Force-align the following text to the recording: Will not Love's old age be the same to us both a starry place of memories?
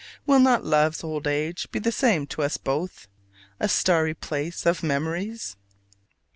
Will 0.25 0.39
not 0.39 0.65
Love's 0.65 1.03
old 1.03 1.27
age 1.27 1.67
be 1.71 1.77
the 1.77 1.91
same 1.91 2.25
to 2.25 2.41
us 2.41 2.57
both 2.57 3.07
a 3.59 3.69
starry 3.69 4.15
place 4.15 4.65
of 4.65 4.81
memories? 4.81 5.55